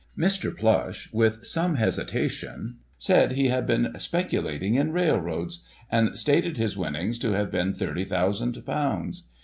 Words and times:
Mr. 0.17 0.57
Plush, 0.57 1.13
with 1.13 1.45
some 1.45 1.75
hesitation, 1.75 2.77
said 2.97 3.33
he 3.33 3.49
had 3.49 3.67
been 3.67 3.93
speculating 3.99 4.73
in 4.73 4.91
railroadsy 4.91 5.59
and 5.91 6.17
stated 6.17 6.57
his 6.57 6.75
winnings 6.75 7.19
to 7.19 7.33
have 7.33 7.51
been 7.51 7.71
thirty 7.75 8.03
thousand 8.03 8.65
pounds. 8.65 9.27